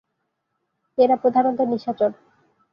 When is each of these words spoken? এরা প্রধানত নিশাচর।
এরা 0.97 1.15
প্রধানত 1.15 1.59
নিশাচর। 1.71 2.11